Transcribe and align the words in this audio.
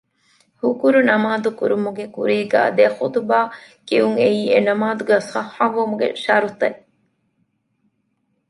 ހުކުރު 0.61 0.99
ނަމާދު 1.09 1.49
ކުރުމުގެ 1.59 2.05
ކުރީގައި 2.15 2.71
ދެ 2.77 2.85
ޚުޠުބާ 2.97 3.39
ކިޔުން 3.87 4.17
އެއީ 4.21 4.41
އެ 4.51 4.57
ނަމާދު 4.67 5.03
ޞައްޙަވުމުގެ 5.31 6.07
ޝަރުޠެއް 6.23 6.81